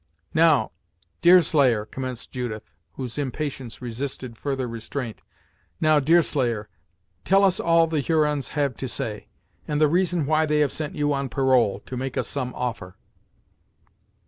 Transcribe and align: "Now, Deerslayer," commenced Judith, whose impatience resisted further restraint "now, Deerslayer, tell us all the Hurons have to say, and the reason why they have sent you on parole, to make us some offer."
"Now, 0.33 0.71
Deerslayer," 1.21 1.85
commenced 1.85 2.31
Judith, 2.31 2.73
whose 2.93 3.19
impatience 3.19 3.83
resisted 3.83 4.35
further 4.35 4.67
restraint 4.67 5.21
"now, 5.79 5.99
Deerslayer, 5.99 6.69
tell 7.23 7.43
us 7.43 7.59
all 7.59 7.85
the 7.85 7.99
Hurons 7.99 8.49
have 8.57 8.75
to 8.77 8.87
say, 8.87 9.27
and 9.67 9.79
the 9.79 9.87
reason 9.87 10.25
why 10.25 10.47
they 10.47 10.61
have 10.61 10.71
sent 10.71 10.95
you 10.95 11.13
on 11.13 11.29
parole, 11.29 11.81
to 11.85 11.95
make 11.95 12.17
us 12.17 12.27
some 12.27 12.51
offer." 12.55 12.97